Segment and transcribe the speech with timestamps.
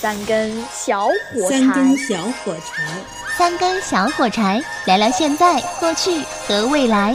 [0.00, 2.82] 三根小火柴，三根小火柴，
[3.36, 7.14] 三根小火柴，聊聊现在、过去和未来。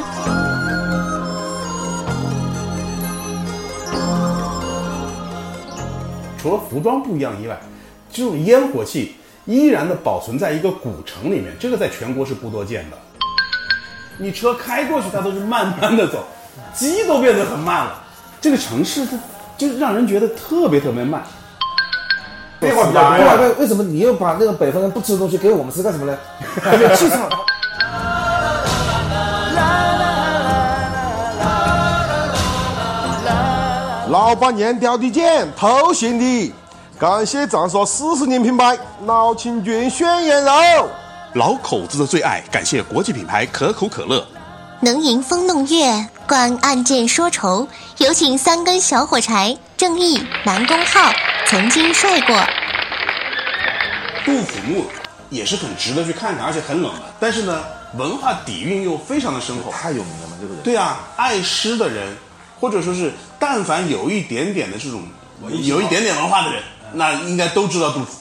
[6.37, 7.59] 除了服装不一样以外，
[8.13, 9.15] 这种烟火气
[9.45, 12.97] 依然的保存在一个古城里面，这个在全国是不多见的。
[14.19, 16.23] 你车开过去，它都是慢慢的走，
[16.71, 18.03] 鸡都变得很慢了。
[18.39, 19.17] 这个城市它
[19.57, 21.23] 就让人觉得特别特别慢。
[22.65, 23.47] 变化比较多。
[23.47, 26.17] 为为什么你又把那个北方人不吃的东西给我们吃干什么呢？
[26.61, 27.29] 还没气场。
[34.09, 36.53] 老板娘挑的拣，偷咸的。
[36.97, 40.51] 感谢长沙四十年品牌老清君宣言肉，
[41.33, 42.41] 老口子的最爱。
[42.49, 44.25] 感谢国际品牌可口可乐。
[44.79, 47.67] 能吟风弄月，观案件说愁。
[47.97, 51.11] 有请三根小火柴，正义南宫浩
[51.55, 52.35] 曾经帅过。
[54.25, 54.87] 杜甫墓
[55.29, 59.71] 也是很值得去看看，而且很冷门，但是呢，文化底蕴又非常的深厚。
[59.71, 60.61] 太有名了嘛，这个人。
[60.63, 62.13] 对啊，爱诗的人，
[62.59, 65.07] 或者说是但凡有一点点的这种
[65.61, 66.61] 有一点点文化的人，
[66.91, 68.19] 那应该都知道杜甫。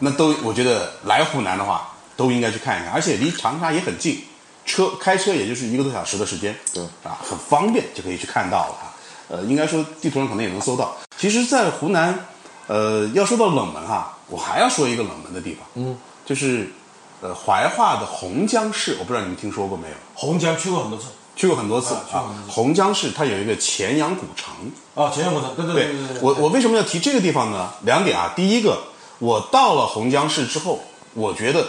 [0.00, 4.24] 那都我觉得来湖南的话，都应该去看一看，而且离长沙也很近，
[4.66, 8.90] 车开车也就是一个多小时的时间，对啊，很方便就可以去看到了啊。
[9.28, 10.96] 呃，应该说地图上可能也能搜到。
[11.16, 12.26] 其实，在湖南，
[12.66, 16.72] 呃，要说到冷门哈，我还要说一个冷门的地方，嗯，就是
[17.20, 19.94] 呃怀化的洪江市，我不知道你们听说过没有？
[20.14, 21.94] 洪江去过很多次，去过很多次。
[22.12, 24.54] 啊洪江市它有一个钱阳古城，
[24.94, 27.70] 啊，前阳古城，对对对对对，我我为什么要提这个地方呢？
[27.82, 28.78] 两点啊，第一个，
[29.18, 31.66] 我到了洪江市之后，我觉得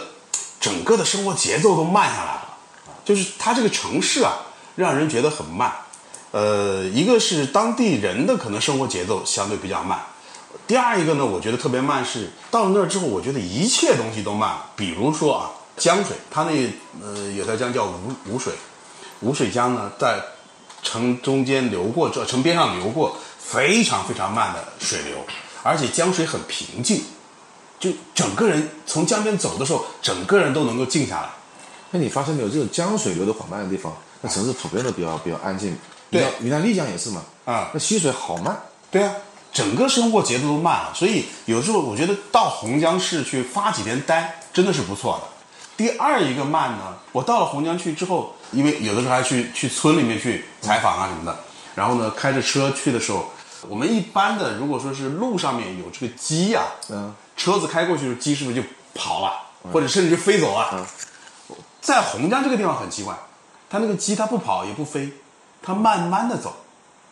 [0.60, 2.56] 整个的生活节奏都慢下来了，
[3.04, 4.32] 就是它这个城市啊，
[4.76, 5.72] 让人觉得很慢。
[6.32, 9.98] 呃，一个是当地人的可能生活节奏相对比较慢，
[10.66, 14.70] 第二一个呢，我觉得特别慢是到了那儿之后，我觉得一切东西都慢了。
[14.74, 16.50] 比如说啊，江水，它那
[17.00, 18.52] 呃有条江叫吴吴水，
[19.20, 20.20] 吴水江呢在
[20.82, 25.18] 城中间流过，这城边上流过，非常非常慢的水流，
[25.62, 27.02] 而且江水很平静，
[27.78, 31.28] 就整个人从江边走的时候，整个人都能够静下来。
[31.92, 35.76] 那你发现没有，这种江水流得缓慢的地方，那城市普遍都比较比较安静。
[36.10, 38.60] 对云南云南丽江也是嘛，啊那溪水好慢。
[38.90, 39.12] 对啊，
[39.56, 45.24] 整个生活节奏都慢了，所以有时候我觉得到洪江市去发几天呆真的是不错的。
[45.78, 51.34] 第二一个慢呢，我到了洪江去之后，因为有的时候还去去村里面去采访啊什么的，
[51.74, 53.30] 然后呢开着车去的时候，
[53.66, 58.62] 我们一般的如果说是路上面有这个鸡呀、嗯，车子开过去的，鸡是不是就
[58.94, 59.32] 跑了，
[59.72, 60.86] 或者甚至就飞走了？
[61.80, 63.14] 在洪江这个地方很奇怪，
[63.70, 65.12] 它那个鸡它不跑也不飞，
[65.62, 66.54] 它慢慢的走。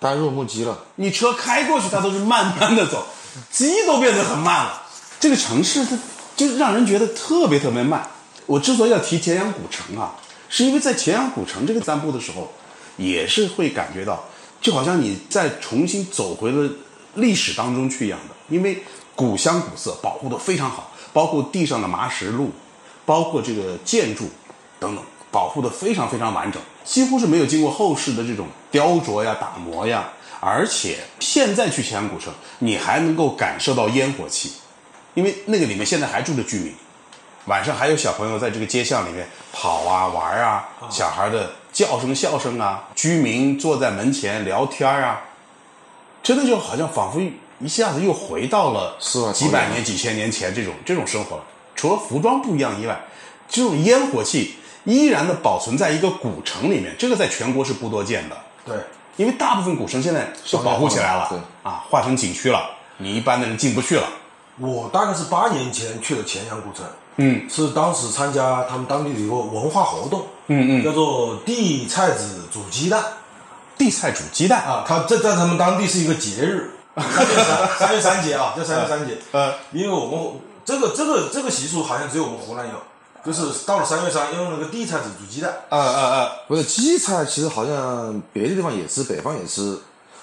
[0.00, 0.84] 呆若木鸡了。
[0.96, 3.06] 你车开过去，它都是慢慢的走，
[3.50, 4.82] 鸡都变得很慢了。
[5.18, 5.98] 这个城市它
[6.36, 8.08] 就让人觉得特别特别慢。
[8.46, 10.14] 我之所以要提前阳古城啊，
[10.48, 12.52] 是因为在前阳古城这个散步的时候，
[12.96, 14.24] 也是会感觉到，
[14.60, 16.70] 就好像你再重新走回了
[17.14, 18.34] 历史当中去一样的。
[18.50, 18.82] 因为
[19.14, 22.50] 古香古色保护的非常好，包括地上的麻石路，
[23.06, 24.28] 包括这个建筑
[24.78, 25.02] 等等，
[25.34, 30.10] 保护的非常非常完整，几乎是没有经过后世的这种雕琢呀、打磨呀。
[30.38, 34.52] 而且现在去钱阳古城，你还能够感受到烟火气，
[35.14, 36.72] 因为那个里面现在还住着居民，
[37.46, 45.22] 晚上还有小朋友在这个街巷里面跑啊玩啊，小孩的叫声笑声啊，居民坐在门前聊天啊，
[46.22, 47.20] 真的就好像仿佛
[47.58, 51.44] 一下子又回到了世外桃源几百年、几千年前这种这种生活了。
[51.74, 53.00] 除了服装不一样以外，
[53.48, 58.36] 这种烟火气依然的保存在一个古城里面，这个在全国是不多见的。
[58.64, 58.76] 对，
[59.16, 61.38] 因为大部分古城现在都保护起来了，对。
[61.62, 64.06] 啊，化成景区了，你一般的人进不去了。
[64.58, 66.84] 我大概是八年前去的乾阳古城，
[67.16, 67.48] 嗯。
[67.48, 73.02] 是当时参加他们当地的一个文化活动，嗯嗯，叫做地菜子煮鸡蛋。
[73.76, 82.74] 地菜煮鸡蛋，啊，它这在他们当地是一个节日， 三月三三月三节啊，叫三月三节，呃，因为我们这个这个这个习俗好像只有我们湖南有，
[83.24, 89.78] 就是到了三月三用那个地菜子煮鸡蛋，呃呃呃，不是荠菜，其实好像别的地方也吃，北方也吃。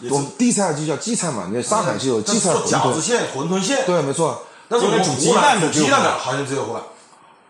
[0.09, 3.01] 我们地菜就叫荠菜嘛，那上海就有荠菜做饺子。
[3.01, 4.43] 馅、馄饨馅，对，没错。
[4.67, 6.81] 但是我们煮鸡蛋的煮鸡蛋的好像只有湖南。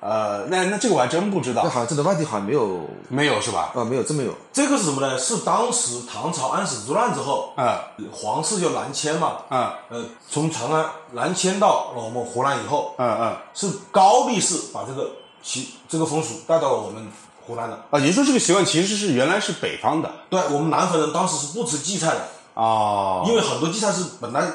[0.02, 3.72] 呃，那那这个我还真不知道，那好像真的外地好像没有没有是吧？
[3.76, 4.34] 啊，没有真没有。
[4.52, 5.16] 这个是什么呢？
[5.20, 7.78] 是当时唐朝安史之乱之后，嗯
[8.12, 17.12] 皇室就南迁嘛，嗯呃，从长安南迁到了我们湖南以后，嗯嗯，是高力士把这个习这个风俗带到了我们
[17.46, 17.84] 湖南的。
[17.90, 24.48] 啊，也就是说这个习惯其实是原来是北方的对我们南方人当时是不吃荠菜的，哦，因为很多荠菜是本来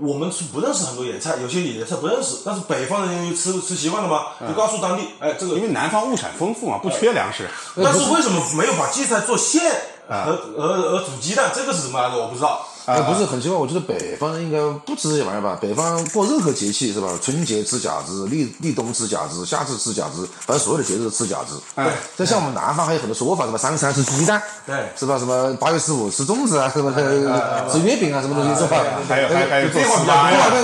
[0.00, 7.48] 我们是不认识很多野菜，有些野菜不认识，但是北方人因为吃吃习惯了嘛，就告诉当地，哎，这个因为南方物产丰富嘛，不缺粮食。
[7.76, 9.62] 但是 为什么没有把荠菜做馅
[10.08, 11.50] 和和和煮鸡蛋？
[11.54, 12.16] 这个是什么来着？
[12.16, 12.66] 我不知道。
[12.86, 15.58] 哎，不是很奇怪，我觉得北方人应该不吃这些玩意儿吧？
[15.60, 17.08] 北方过任何节气是吧？
[17.22, 21.60] 春节吃饺子，立立冬吃饺子，夏至吃饺子，反正所有的节日都吃饺子。
[21.74, 25.18] 哎，再像我们南方还有很多说法，什么三十三吃鸡蛋，对是吧？
[25.18, 26.90] 什么八月十五吃粽子啊，什么
[27.70, 28.82] 吃月饼啊，什么东西是吧？
[29.06, 29.82] 还有还有还有做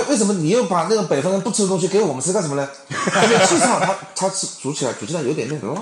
[0.09, 2.67] 为什么你又把那个北方人不吃的东西给我们吃干什么呢？
[2.89, 5.81] 因为气上它它吃煮起来煮鸡蛋有点那个辣。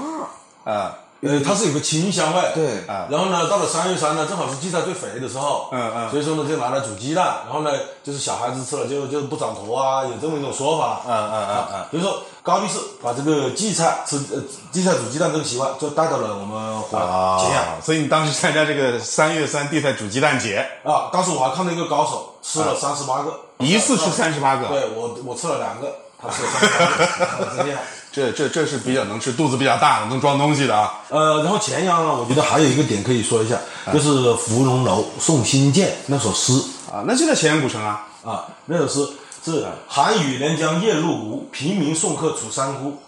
[0.65, 0.95] 啊，
[1.25, 7.72] 呃，它是有个清香味，对啊然后呢，到了三月三呢，正好是荠菜最肥的时候，嗯嗯所以说呢，就拿来煮鸡蛋，然后呢，
[8.04, 14.42] 就是小孩子吃了就就不长坨啊，有这么一种说法，嗯嗯嗯嗯所以说高力士把这个荠菜吃呃
[14.72, 17.00] 荠菜煮鸡蛋这个习惯，就带到了我们淮
[17.46, 21.10] 咸阳啊，所以你当时参加这个三月三地菜煮鸡蛋节，啊。
[21.14, 27.81] 当时我还看到一个高手吃了三十八个，一次吃三十八个，对我我吃了两个，他吃了三十八个， 真厉害。
[28.13, 31.01] 这这这是比较能吃，肚子比较大的，能装东西的啊。
[31.10, 33.60] 呃，然后钱阳呢，我觉得还有一个点可以说一下，
[33.92, 36.54] 就是芙蓉楼送辛渐那首诗
[36.92, 38.07] 啊，那就在咸阳古城啊。
[38.24, 39.06] 啊，那首诗
[39.44, 43.01] 是寒雨连江夜入吴，平明送客楚山孤。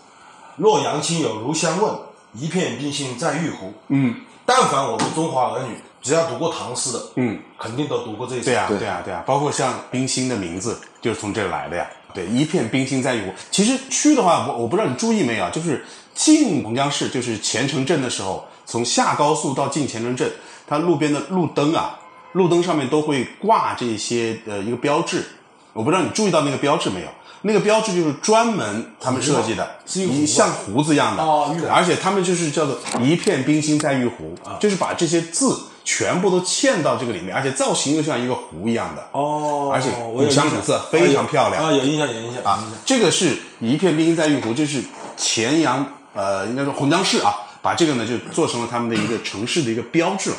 [0.57, 1.93] 洛阳亲友如相问，
[2.33, 3.73] 一片冰心在玉壶。
[3.89, 4.15] 嗯
[4.47, 8.45] 但凡我们中华儿女，只要读过唐诗的，嗯，肯定都读过这一首。
[8.45, 11.87] 对啊对啊对啊，包括像冰心的名字就是从这来的呀。
[12.15, 13.33] 对，一片冰心在玉壶。
[13.51, 15.85] 其实区的话，我我不知道你注意没有，就是
[16.15, 20.31] 进洪江市，就是前城镇的时候，从下高速到进前城镇，
[20.65, 21.99] 它路边的路灯啊，
[22.31, 25.25] 路灯上面都会挂这些呃一个标志。
[25.73, 27.07] 我不知道你注意到那个标志没有？
[27.41, 39.07] 那个标志就是专门他们设计的，是一个壶啊一像胡子一样的，哦而且他们就是叫做一片冰心在玉壶，就是把这些字全部都嵌到这个里面，而且造型又像一个壶一样的。
[39.11, 44.83] 哦，而且古香古色非常漂亮啊，有印象，有印象啊，这个是一片冰心在玉壶，这是
[45.15, 45.85] 乾阳
[46.15, 50.37] 呃，应该说洪江市啊，把这个呢就做成了他们的一个城市的一个标志了。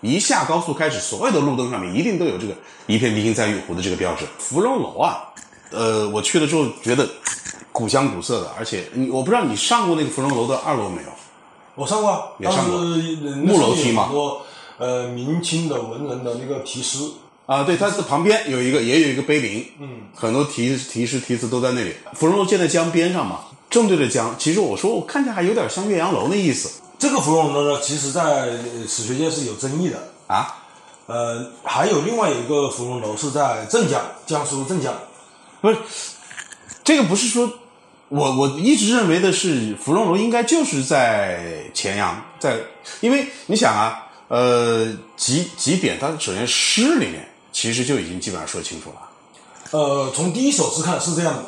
[0.00, 2.54] 一下高速开始，所有的路灯上面一定都有这个
[2.86, 4.24] 一片冰心在玉壶的这个标志。
[4.38, 5.22] 芙蓉楼啊，
[5.70, 7.08] 呃，我去了之后觉得
[7.70, 11.08] 古香古色的，而且你我不知道你上过那个芙蓉楼的二楼没有？
[11.74, 14.10] 我上过啊，也上过木楼梯嘛
[14.82, 16.98] 呃明清的文人的那个题诗，
[17.46, 21.94] 啊，对，它是旁边有一个，也有一个碑林，嗯，很多题题诗题词都在那里。
[22.14, 24.34] 芙蓉楼建在江边上嘛，正对着江。
[24.36, 29.98] 其实我说我看起来还有点像岳阳楼那意思这个芙蓉楼呢，其实在呃史学界是有争议的。
[30.26, 30.58] 啊。
[31.06, 34.94] 呃，还有另外有一个芙蓉楼是在镇江，江苏镇江。
[35.60, 35.76] 不是，
[36.84, 37.50] 这个不是说，
[38.08, 42.56] 我我一直认为的是芙蓉楼应该就是在乾阳，在，
[43.00, 49.10] 因为你想啊，呃，几几点，它首先诗里面其实就已经基本上说清楚了。
[49.72, 51.44] 呃，从第一首诗看是这样的，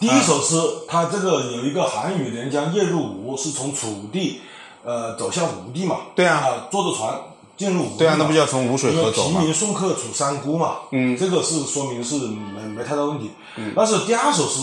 [0.00, 4.40] 第一首诗它这个有一个寒雨连江夜入吴，是从楚地
[4.82, 5.98] 呃走向吴地嘛？
[6.16, 7.16] 对啊啊，坐着船
[7.56, 7.98] 进入吴地。
[7.98, 10.78] 对啊那不就要从吴水河走吗因为平民送客楚山孤嘛。
[10.90, 13.30] 嗯这个是说明是没没太大问题。
[13.54, 14.60] 嗯，但是第二首诗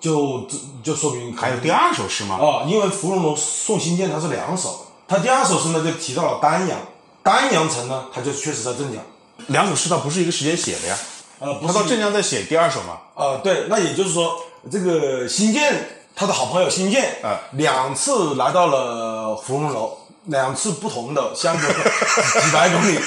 [0.00, 0.44] 就
[0.82, 2.34] 就说明还有第二首诗吗？
[2.34, 6.76] 啊，因为芙蓉楼送辛渐它是两首，它第二首诗呢就提到了丹阳，
[7.22, 9.02] 丹阳城呢他就确实在镇江。
[9.48, 10.98] 两首诗它不是一个时间写的呀，
[11.40, 12.98] 呃，不他是到镇江再写第二首嘛。
[13.14, 14.40] 呃，对，那也就是说，
[14.70, 17.40] 这个新建他的好朋友新建，啊。
[17.52, 21.66] 两次来到了芙蓉楼，两次不同的，相隔
[22.40, 22.98] 几百公里，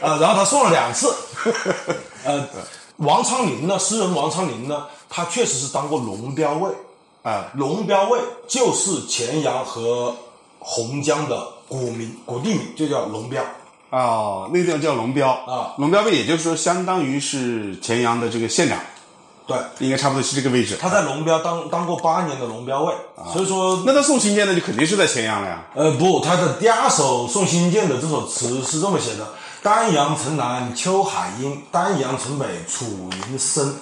[0.00, 1.12] 呃，然后他送了两次，
[2.22, 2.46] 呃，
[2.98, 6.70] 王昌龄呢，诗人王昌龄呢，他确实是当过龙标尉，
[7.24, 10.14] 啊，龙标尉就是乾阳和
[10.60, 13.42] 洪江的古名古地名，就叫龙标。
[13.90, 18.76] 哦，那个地方叫龙标啊龙标位也就是说相当于是乾阳的这个县长，
[19.46, 20.76] 对，应该差不多是这个位置。
[20.80, 22.94] 他在龙标当当过八年的龙标尉，
[23.32, 25.62] 所以说那他送信件的就肯定是在乾阳了呀。
[25.74, 29.28] 呃，不，他的第二首送辛渐的这首词是这么写的：
[29.62, 33.76] 丹阳城南秋海阴，丹阳城北楚云深。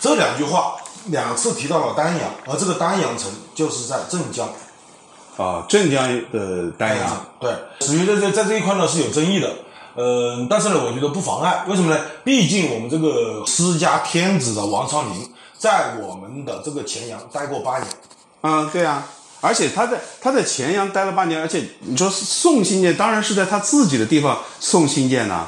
[0.00, 0.74] 这两句话
[1.06, 4.48] 两次提到了丹阳，而这个丹阳城就是在镇江。
[5.36, 9.50] 啊，镇江的丹阳，对，史学在在这一块呢是有争议的。
[9.96, 11.64] 呃，但是呢，我觉得不妨碍。
[11.68, 12.00] 为什么呢？
[12.24, 17.88] 毕竟我们这个诗家天子的王昌龄，在我们的这个乾阳待过八年。
[18.40, 19.06] 啊，对啊，
[19.40, 25.46] 而且他在他在乾阳待了八年，而且你说送信件，当然是在他自己的地方送信件呐、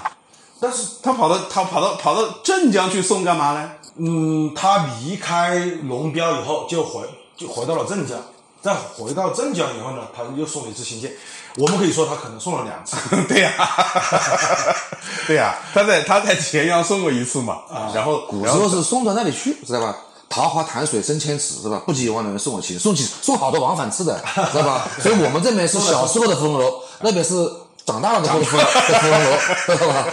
[0.61, 3.71] 但是，他跑到他跑到跑到镇江去送干嘛呢？
[3.97, 7.03] 嗯，他离开龙标以后就回
[7.37, 8.17] 就回到了镇江。
[8.63, 11.13] 再回到镇江以后呢，他又送了一次信件。
[11.57, 12.97] 我们可以说他可能送了两次。
[13.29, 13.53] 对呀、
[15.27, 17.63] 对呀、 他在他在咸阳送过一次嘛，
[17.95, 19.97] 然后古时候是送到那里去，知道吧？
[20.29, 21.81] 桃花潭水深千尺，是吧？
[21.87, 24.21] 不及往那边送我情，送起送好多往返次的，
[24.53, 24.87] 知道吧？
[25.01, 27.35] 所以我们这边是小时候的芙蓉楼，那边是
[27.87, 30.07] 长大了之后的芙蓉芙蓉楼，知道 吧？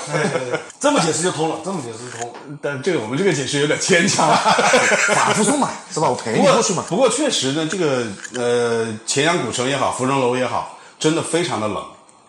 [0.80, 2.40] 这么解释就通了，这么解释就通了。
[2.62, 4.36] 但这个我们这个解释有点牵强了。
[4.36, 6.08] 反复送嘛，是吧？
[6.08, 6.86] 我陪不过你过去嘛。
[6.88, 11.84] 不过确实呢，这个呃钱阳古城也好，芙蓉楼也好，真的非常的冷。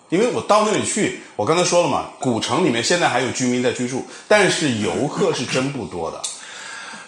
[0.09, 6.23] 因为我到那里去，我刚才说了嘛，古城里面现在还有居民在居住，但是游客是真不多的。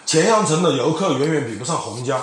[0.04, 2.20] 钱阳城的游客远远比不上洪江，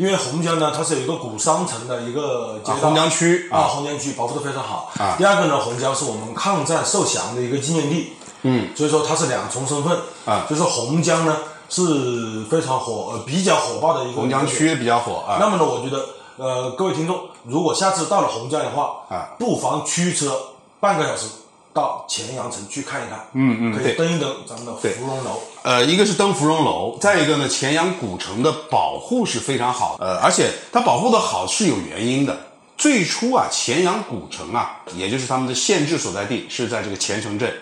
[0.00, 3.50] 因为洪江呢，它是有一个古商城的一个街道，啊洪江区。
[3.52, 3.68] 啊，啊。
[3.68, 4.90] 洪江区保护的非常好。
[4.98, 5.14] 啊。
[5.18, 9.98] 第二个呢，洪江是我们抗战受降的一个纪念地，嗯，所以说它是两重身份。
[10.24, 10.46] 啊。
[10.48, 11.36] 就是洪江呢
[11.68, 15.36] 是非常火，呃，比较火爆的一个洪江区比较火啊。
[15.38, 16.06] 那么呢，我觉得，
[16.38, 20.34] 呃，各位听众，如果下次到了洪江的话，啊，不妨驱车
[20.80, 21.26] 半个小时
[21.72, 24.92] 到乾阳城去看一看，嗯嗯对可以登一登咱们的对。
[24.92, 25.40] 芙蓉楼。
[25.62, 32.36] 呃，一个是登芙蓉楼，再一个呢，乾阳古城的保护是非常好的，呃，而且它保护的好是有原因的。
[32.76, 37.52] 最初啊，乾阳古城啊，也就是他们的县治所在地是在这个乾城镇，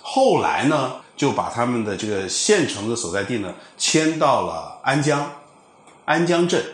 [0.00, 5.32] 后来呢，就把他们的这个县城的所在地呢迁到了安江，
[6.04, 6.64] 安江镇。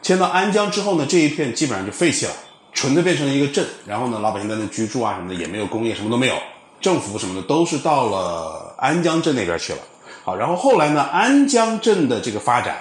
[0.00, 2.32] 迁到安江之后呢，这一片基本上就废弃了，
[2.78, 3.66] 纯的变成了一个镇。
[3.84, 6.36] 然后呢，老百姓在那居住啊什么的，也没有工业，什么都没有，
[6.80, 9.78] 政府什么的都是到了安江镇那边去了。
[10.22, 12.76] 好，然后后来呢，安江镇的这个发展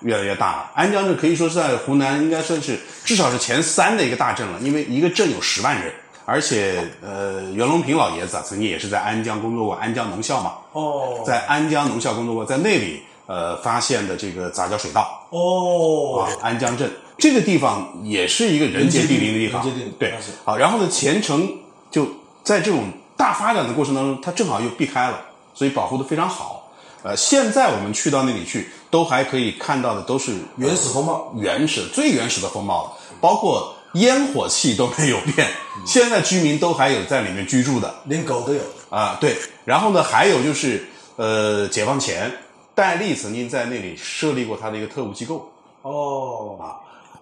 [0.00, 0.70] 越来越大了。
[0.74, 5.92] 安江镇可以说是在湖南应该算是至少是前三的一个大镇了，因为一个镇有十万人。
[6.28, 19.64] 而且，呃，袁隆平老爷子啊，曾经也是在安江工作过，安江农校嘛，哦在安江农校工作过，在那里呃发现的这个杂交水稻哦啊，，安江镇这个地方也是一个人杰地灵的地方，
[19.98, 20.14] 对。
[20.44, 21.48] 好，然后呢，前程
[21.90, 22.06] 就
[22.42, 22.84] 在这种
[23.16, 25.20] 大发展的过程当中，它正好又避开了，
[25.54, 26.70] 所以保护的非常好。
[27.02, 35.48] 呃，现在我们去到那里去，都还可以看到的都是原始风貌，原始最原始的风貌了，包括烟火气都没有变，
[35.86, 37.94] 现在居民都还有在里面居住的。
[38.06, 38.60] 连狗都有。
[38.90, 42.30] 啊，对，然后呢，还有就是，呃，解放前，
[42.74, 45.50] 戴笠曾经在那里设立过他的一个特务机构，
[45.82, 46.58] 哦，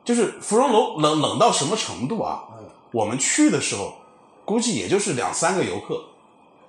[0.05, 2.45] 就是芙蓉楼冷冷到什么程度啊？
[2.93, 3.95] 我们去的时候，
[4.45, 6.05] 估计也就是两三个游客，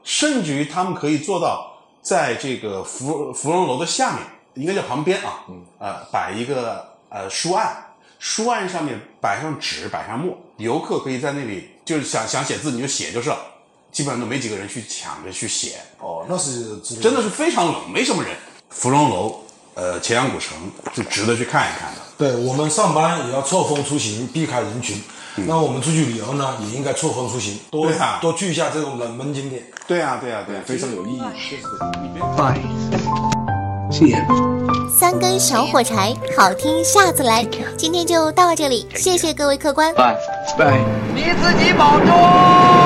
[0.04, 4.22] 甚至于他们可以做到在这个芙芙蓉楼的下面，
[4.56, 13.38] 应该叫旁边啊，嗯，呃，摆一个呃书案，书案上面摆上纸，摆上墨，游客可以在那里就是想想写字你就写就是了，
[13.92, 18.36] 基本上都没几个人去抢着去写，哦，那是真的是非常冷，没什么人。
[18.70, 19.45] 芙蓉楼，
[19.76, 20.58] 呃，钱阳古城
[20.94, 22.02] 是值得去看一看的。
[22.18, 25.02] 对我们上班也要错峰出行，避开人群。
[25.48, 29.64] 那我们出去旅游呢，也应该错峰出行，多对啊多去一下这种冷门景点。
[29.86, 31.22] 对啊，对啊，对啊，非常有意义。
[33.92, 34.26] See ya.
[34.90, 37.46] 三根小火柴，好听下次来。
[37.78, 39.94] 今天就到这里，谢谢各位客官。
[39.94, 40.16] Bye.
[40.58, 40.80] Bye.
[41.14, 42.85] 你自己保重。